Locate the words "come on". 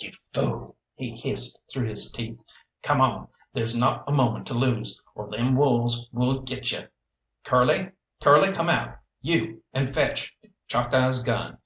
2.82-3.28